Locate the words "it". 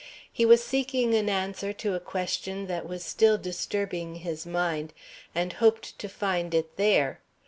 6.55-6.75